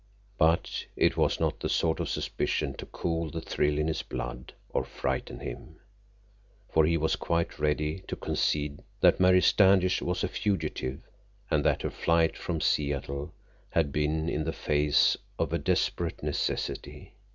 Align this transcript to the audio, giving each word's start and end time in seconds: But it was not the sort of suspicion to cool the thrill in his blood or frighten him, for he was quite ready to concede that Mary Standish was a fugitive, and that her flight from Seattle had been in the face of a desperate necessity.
But 0.39 0.87
it 0.95 1.15
was 1.15 1.39
not 1.39 1.59
the 1.59 1.69
sort 1.69 1.99
of 1.99 2.09
suspicion 2.09 2.73
to 2.77 2.87
cool 2.87 3.29
the 3.29 3.39
thrill 3.39 3.77
in 3.77 3.87
his 3.87 4.01
blood 4.01 4.51
or 4.69 4.83
frighten 4.83 5.41
him, 5.41 5.75
for 6.71 6.85
he 6.87 6.97
was 6.97 7.15
quite 7.15 7.59
ready 7.59 7.99
to 8.07 8.15
concede 8.15 8.79
that 9.01 9.19
Mary 9.19 9.41
Standish 9.43 10.01
was 10.01 10.23
a 10.23 10.27
fugitive, 10.27 11.03
and 11.51 11.63
that 11.63 11.83
her 11.83 11.91
flight 11.91 12.35
from 12.35 12.61
Seattle 12.61 13.35
had 13.69 13.91
been 13.91 14.27
in 14.27 14.43
the 14.43 14.53
face 14.53 15.17
of 15.37 15.53
a 15.53 15.59
desperate 15.59 16.23
necessity. 16.23 17.13